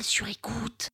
[0.00, 0.90] sur écoute.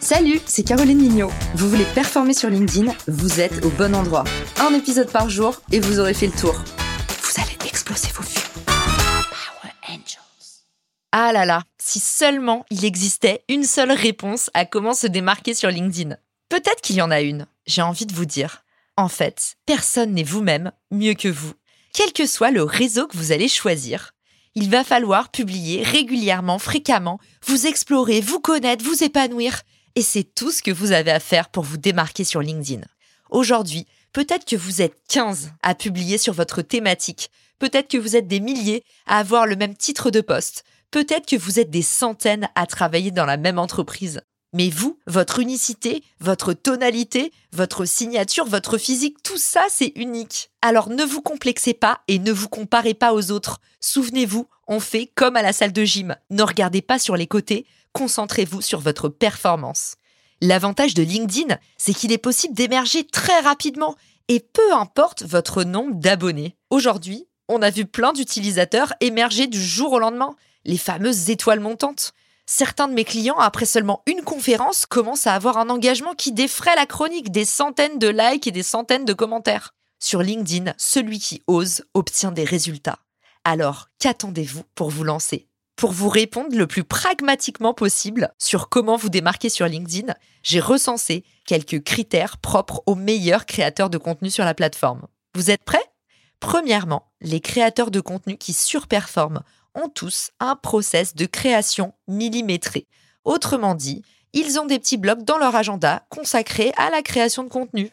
[0.00, 1.30] Salut, c'est Caroline Mignot.
[1.54, 4.24] Vous voulez performer sur LinkedIn Vous êtes au bon endroit.
[4.60, 6.54] Un épisode par jour et vous aurez fait le tour.
[6.54, 8.40] Vous allez exploser vos vues.
[8.66, 10.64] Power Angels.
[11.12, 15.70] Ah là là, si seulement il existait une seule réponse à comment se démarquer sur
[15.70, 16.16] LinkedIn.
[16.48, 17.46] Peut-être qu'il y en a une.
[17.66, 18.64] J'ai envie de vous dire.
[18.96, 21.52] En fait, personne n'est vous-même mieux que vous.
[21.94, 24.12] Quel que soit le réseau que vous allez choisir,
[24.54, 29.62] il va falloir publier régulièrement, fréquemment, vous explorer, vous connaître, vous épanouir.
[29.94, 32.82] Et c'est tout ce que vous avez à faire pour vous démarquer sur LinkedIn.
[33.30, 37.30] Aujourd'hui, peut-être que vous êtes 15 à publier sur votre thématique.
[37.58, 40.64] Peut-être que vous êtes des milliers à avoir le même titre de poste.
[40.90, 44.20] Peut-être que vous êtes des centaines à travailler dans la même entreprise.
[44.52, 50.50] Mais vous, votre unicité, votre tonalité, votre signature, votre physique, tout ça, c'est unique.
[50.60, 53.60] Alors ne vous complexez pas et ne vous comparez pas aux autres.
[53.80, 56.16] Souvenez-vous, on fait comme à la salle de gym.
[56.30, 59.96] Ne regardez pas sur les côtés, concentrez-vous sur votre performance.
[60.42, 63.96] L'avantage de LinkedIn, c'est qu'il est possible d'émerger très rapidement
[64.28, 66.56] et peu importe votre nombre d'abonnés.
[66.68, 72.12] Aujourd'hui, on a vu plein d'utilisateurs émerger du jour au lendemain, les fameuses étoiles montantes.
[72.54, 76.76] Certains de mes clients, après seulement une conférence, commencent à avoir un engagement qui défraie
[76.76, 79.72] la chronique, des centaines de likes et des centaines de commentaires.
[79.98, 82.98] Sur LinkedIn, celui qui ose obtient des résultats.
[83.44, 85.48] Alors, qu'attendez-vous pour vous lancer?
[85.76, 91.24] Pour vous répondre le plus pragmatiquement possible sur comment vous démarquer sur LinkedIn, j'ai recensé
[91.46, 95.06] quelques critères propres aux meilleurs créateurs de contenu sur la plateforme.
[95.34, 95.90] Vous êtes prêts?
[96.38, 99.42] Premièrement, les créateurs de contenu qui surperforment
[99.74, 102.86] ont tous un process de création millimétré.
[103.24, 107.48] Autrement dit, ils ont des petits blocs dans leur agenda consacrés à la création de
[107.48, 107.90] contenu.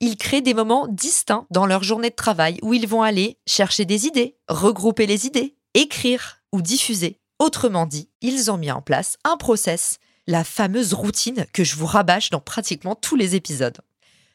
[0.00, 3.84] Ils créent des moments distincts dans leur journée de travail où ils vont aller chercher
[3.84, 7.20] des idées, regrouper les idées, écrire ou diffuser.
[7.38, 11.86] Autrement dit, ils ont mis en place un process, la fameuse routine que je vous
[11.86, 13.78] rabâche dans pratiquement tous les épisodes.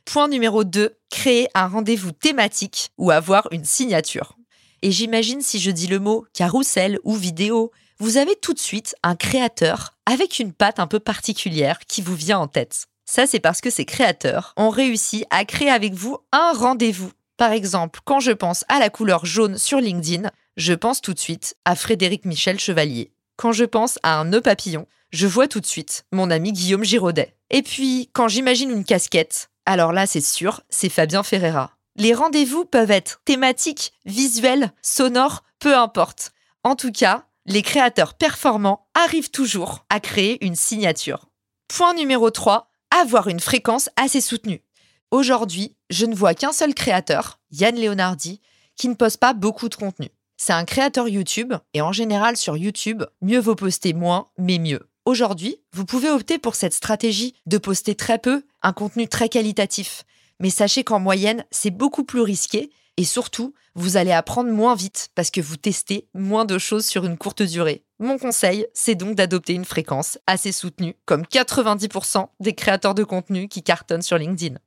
[0.05, 4.36] Point numéro 2, créer un rendez-vous thématique ou avoir une signature.
[4.81, 8.95] Et j'imagine si je dis le mot carrousel ou vidéo, vous avez tout de suite
[9.03, 12.85] un créateur avec une patte un peu particulière qui vous vient en tête.
[13.05, 17.11] Ça, c'est parce que ces créateurs ont réussi à créer avec vous un rendez-vous.
[17.37, 21.19] Par exemple, quand je pense à la couleur jaune sur LinkedIn, je pense tout de
[21.19, 23.11] suite à Frédéric Michel Chevalier.
[23.37, 26.83] Quand je pense à un nœud papillon, je vois tout de suite mon ami Guillaume
[26.83, 27.35] Giraudet.
[27.49, 31.76] Et puis, quand j'imagine une casquette, alors là, c'est sûr, c'est Fabien Ferreira.
[31.99, 36.31] Les rendez-vous peuvent être thématiques, visuels, sonores, peu importe.
[36.63, 41.25] En tout cas, les créateurs performants arrivent toujours à créer une signature.
[41.67, 42.69] Point numéro 3,
[43.01, 44.61] avoir une fréquence assez soutenue.
[45.09, 48.41] Aujourd'hui, je ne vois qu'un seul créateur, Yann Leonardi,
[48.75, 50.09] qui ne poste pas beaucoup de contenu.
[50.37, 54.87] C'est un créateur YouTube, et en général sur YouTube, mieux vaut poster moins, mais mieux.
[55.05, 60.03] Aujourd'hui, vous pouvez opter pour cette stratégie de poster très peu, un contenu très qualitatif
[60.39, 65.09] mais sachez qu'en moyenne, c'est beaucoup plus risqué et surtout, vous allez apprendre moins vite
[65.13, 67.83] parce que vous testez moins de choses sur une courte durée.
[67.99, 73.47] Mon conseil, c'est donc d'adopter une fréquence assez soutenue, comme 90% des créateurs de contenu
[73.47, 74.57] qui cartonnent sur LinkedIn.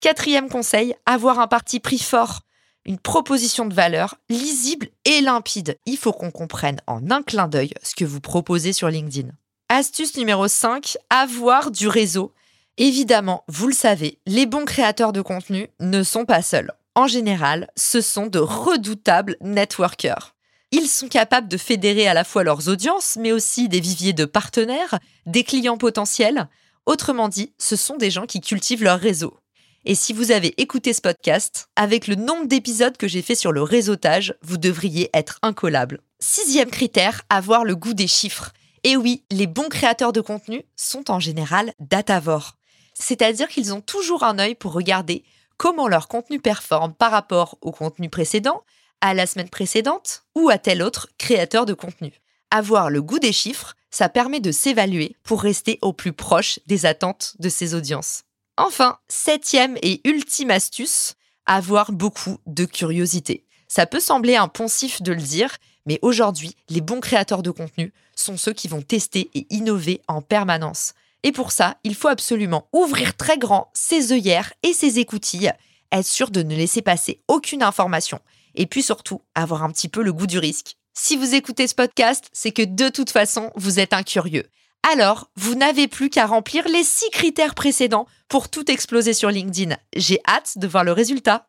[0.00, 2.42] Quatrième conseil, avoir un parti pris fort,
[2.84, 5.78] une proposition de valeur lisible et limpide.
[5.86, 9.28] Il faut qu'on comprenne en un clin d'œil ce que vous proposez sur LinkedIn.
[9.68, 12.32] Astuce numéro 5, avoir du réseau.
[12.78, 16.72] Évidemment, vous le savez, les bons créateurs de contenu ne sont pas seuls.
[16.94, 20.34] En général, ce sont de redoutables networkers.
[20.70, 24.24] Ils sont capables de fédérer à la fois leurs audiences, mais aussi des viviers de
[24.24, 26.48] partenaires, des clients potentiels.
[26.86, 29.36] Autrement dit, ce sont des gens qui cultivent leur réseau.
[29.84, 33.52] Et si vous avez écouté ce podcast, avec le nombre d'épisodes que j'ai fait sur
[33.52, 36.00] le réseautage, vous devriez être incollable.
[36.20, 38.52] Sixième critère, avoir le goût des chiffres.
[38.82, 42.56] Et oui, les bons créateurs de contenu sont en général datavores
[43.02, 45.24] c'est-à-dire qu'ils ont toujours un œil pour regarder
[45.56, 48.62] comment leur contenu performe par rapport au contenu précédent,
[49.00, 52.12] à la semaine précédente ou à tel autre créateur de contenu.
[52.50, 56.86] Avoir le goût des chiffres, ça permet de s'évaluer pour rester au plus proche des
[56.86, 58.22] attentes de ses audiences.
[58.56, 61.14] Enfin, septième et ultime astuce,
[61.46, 63.44] avoir beaucoup de curiosité.
[63.66, 65.56] Ça peut sembler un poncif de le dire,
[65.86, 70.22] mais aujourd'hui, les bons créateurs de contenu sont ceux qui vont tester et innover en
[70.22, 70.94] permanence.
[71.22, 75.52] Et pour ça, il faut absolument ouvrir très grand ses œillères et ses écoutilles,
[75.92, 78.20] être sûr de ne laisser passer aucune information,
[78.54, 80.76] et puis surtout avoir un petit peu le goût du risque.
[80.94, 84.44] Si vous écoutez ce podcast, c'est que de toute façon, vous êtes un curieux.
[84.92, 89.76] Alors, vous n'avez plus qu'à remplir les six critères précédents pour tout exploser sur LinkedIn.
[89.94, 91.46] J'ai hâte de voir le résultat.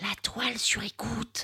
[0.00, 1.42] La toile sur écoute.